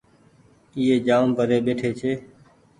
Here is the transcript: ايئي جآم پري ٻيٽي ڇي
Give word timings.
ايئي 0.77 0.95
جآم 1.07 1.27
پري 1.37 1.57
ٻيٽي 1.65 1.89
ڇي 1.99 2.11